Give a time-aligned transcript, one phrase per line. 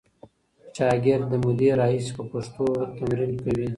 [0.75, 2.65] شاګرد له مودې راهیسې په پښتو
[2.97, 3.67] تمرین کوي.